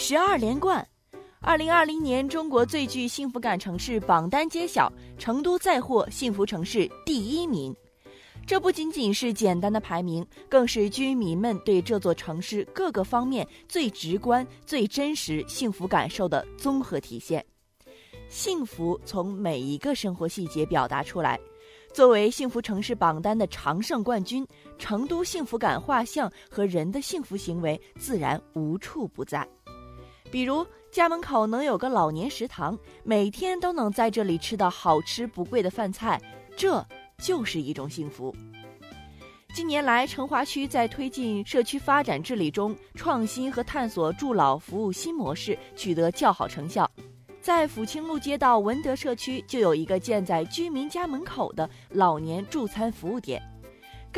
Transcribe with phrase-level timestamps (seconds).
[0.00, 0.86] 十二连冠。
[1.40, 7.74] 二零二零年中国最具幸福感城市榜单揭晓，成都再获幸福城市第一名。
[8.46, 17.44] 这不仅仅是简单的排名，更是居民们对这座城市各个方面最直观、最真实幸福感受的综合体现。
[18.28, 21.38] 幸福从每一个生活细节表达出来。
[21.92, 24.46] 作为幸福城市榜单的常胜冠军，
[24.78, 29.46] 成都幸福感画像和人的幸福行为自然无处不在。
[30.30, 36.20] 比如，家门口能有个老年食堂，每天都能在这里吃到好吃不贵的饭菜，
[36.56, 36.84] 这
[37.18, 38.34] 就是一种幸福。
[39.54, 46.88] 近年来，成华区在推进社区发展治理中，创新和探索助老服务新模式取得较好成效。
[47.40, 53.42] 在抚清路街道文德社区，就有一个建在居民家门口的老年助餐服务点。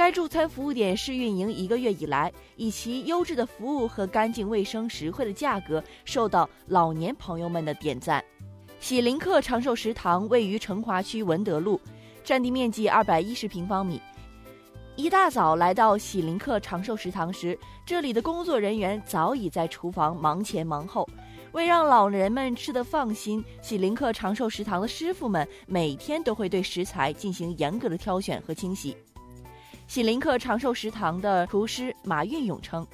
[0.00, 8.24] 该助餐服务点试运营一个月以来，以其优质的服务和干净卫生、实惠的价格，受到老年朋友们的点赞。
[8.80, 11.78] 喜林客长寿食堂位于成华区文德路，
[12.24, 14.00] 占地面积二百一十平方米。
[14.96, 21.06] 一大早来到喜林客长寿食堂时，这里的工作人员早已在厨房忙前忙后。
[21.52, 28.96] 为让老人们吃得放心，喜林客长寿食堂的师傅们每天都会对食材进行严格的挑选和清洗。
[29.90, 32.86] 喜林客长寿食堂的厨师马运勇称，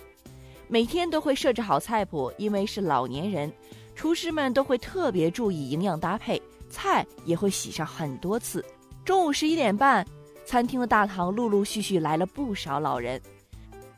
[0.67, 3.53] 每天都会设置好菜谱，因为是老年人，
[3.95, 8.65] 厨师们都会特别注意营养搭配，菜也会洗上很多次。
[9.05, 10.07] 中午十一点半，
[10.47, 13.21] 餐厅的大堂陆陆续续来了不少老人。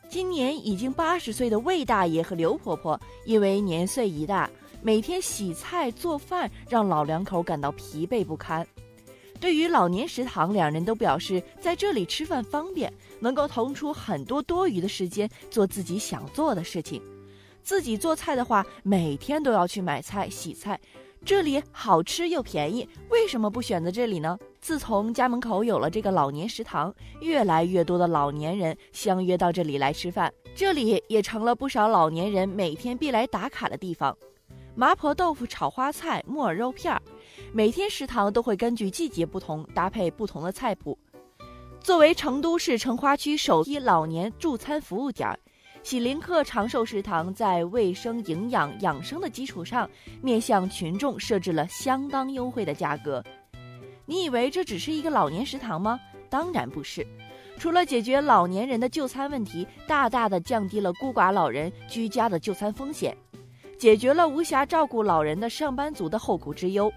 [0.08, 4.50] 今年已经八十岁的魏大爷和刘婆婆，因为年岁已大，
[4.82, 8.66] 每天洗菜做饭，让老两口感到疲惫不堪。
[9.40, 17.00] 对于老年食堂，两人都表示在这里吃饭方便，能够腾出很多多余的时间做自己想做的事情。
[17.62, 20.80] 自己做菜的话，每天都要去买菜洗菜，
[21.24, 24.38] 这里好吃又便宜，为什么不选择这里呢？
[24.60, 34.16] 自从家门口有了这个老年食堂，越来越多的老年人相约到这里来吃饭，这里也成了不少老年人每天必来打卡的地方。
[34.74, 37.02] 麻婆豆腐炒花菜、木耳肉片儿，
[37.52, 40.98] 每天食堂都会根据季节不同搭配不同的菜谱。
[41.80, 45.28] 作为成都市成华区首批老年助餐服务点，
[45.82, 49.88] 喜林客长寿食堂在卫生、营养、养生的基础上，
[50.20, 53.24] 面向群众设置了相当优惠的价格。
[54.04, 55.98] 你以为这只是一个老年食堂吗？
[56.28, 57.06] 当然不是，
[57.56, 63.16] 除了解决老年人的就餐问题，大大的降低了孤寡老人居家的就餐风险。
[63.78, 66.92] 解决了无暇照顾老人的上班族的后顾之忧，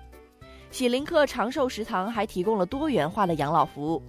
[0.71, 4.01] 喜林客长寿食堂还提供了多元化的养老服务。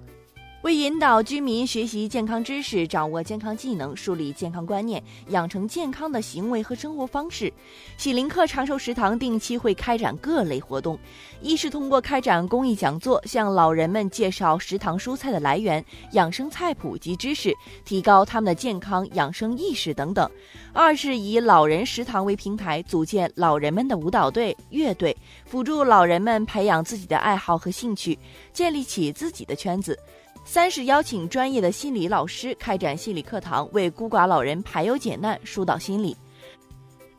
[0.63, 7.53] 为引导居民学习健康知识、掌握健康技能、树立健康观念、养成健康的行为和生活方式，
[7.97, 10.97] 喜林客长寿食堂定期会开展各类活动。
[11.41, 17.53] 一是通过开展公益讲座，向老人们介绍食堂蔬菜的来源、养生菜谱及知识，
[17.85, 20.31] 提高他们的健康养生意识等等；
[20.73, 28.17] 二是以老人食堂为平台，组建老人们的舞蹈队、乐队，辅助老人们培养自己的爱好和兴趣，
[28.53, 29.99] 建立起自己的圈子。
[30.45, 36.17] 三是邀请专业的心理老师开展心理课堂，为孤寡老人排忧解难、疏导心理。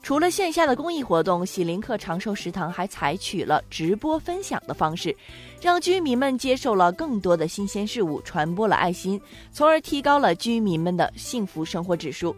[0.04, 5.16] 除了线下的公益活动，喜林客长寿食堂还采取了直播分享的方式，
[5.62, 9.20] 让居民们接受了更多的新鲜事物，传播了爱心，
[9.54, 12.36] 从而提高了居民们的幸福生活指数。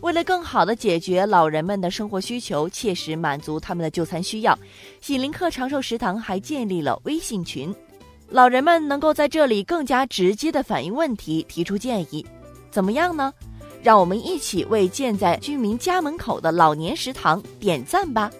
[0.00, 4.56] 为了更好地解决老人们的生活需求，切实满足他们的就餐需要，
[5.00, 7.74] 喜林客长寿食堂还建立了微信群。
[8.30, 12.24] 老人们能够在这里更加直接的反映问题、提出建议，
[12.70, 13.32] 怎么样呢？
[13.82, 18.30] 让我们一起为建在居民家门口的老年食堂点赞吧！